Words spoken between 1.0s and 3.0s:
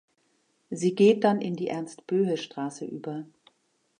dann in die Ernst-Boehe-Straße